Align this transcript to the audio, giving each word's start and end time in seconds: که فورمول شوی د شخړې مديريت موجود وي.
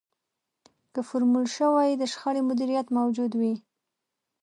که 0.93 1.01
فورمول 1.07 1.45
شوی 1.57 1.89
د 1.97 2.03
شخړې 2.11 2.41
مديريت 2.49 2.87
موجود 2.97 3.31
وي. 3.39 3.55